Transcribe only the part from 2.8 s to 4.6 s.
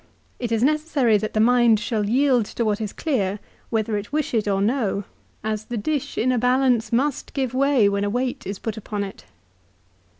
is clear, whether it wish it or